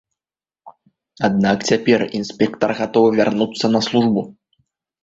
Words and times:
Аднак 1.27 1.57
цяпер 1.73 1.99
інспектар 2.21 2.69
гатовы 2.81 3.09
вярнуцца 3.21 3.65
на 3.77 3.85
службу. 3.91 4.27